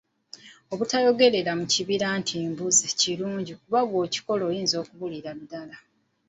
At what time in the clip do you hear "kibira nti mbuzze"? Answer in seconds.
1.73-2.87